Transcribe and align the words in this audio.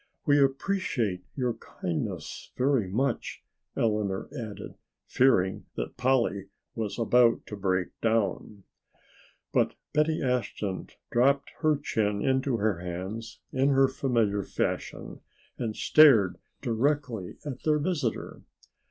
"We 0.25 0.39
appreciate 0.43 1.21
your 1.35 1.53
kindness 1.53 2.53
very 2.57 2.87
much," 2.87 3.43
Eleanor 3.77 4.29
added, 4.35 4.73
fearing 5.05 5.67
that 5.75 5.95
Polly 5.95 6.47
was 6.73 6.97
about 6.97 7.45
to 7.45 7.55
break 7.55 7.89
down. 8.01 8.63
But 9.53 9.75
Betty 9.93 10.19
Ashton 10.23 10.87
dropped 11.11 11.51
her 11.59 11.77
chin 11.77 12.19
into 12.23 12.57
her 12.57 12.79
hands 12.79 13.41
in 13.53 13.69
her 13.69 13.87
familiar 13.87 14.41
fashion 14.41 15.21
and 15.59 15.75
stared 15.75 16.39
directly 16.63 17.37
at 17.45 17.61
their 17.61 17.77
visitor. 17.77 18.41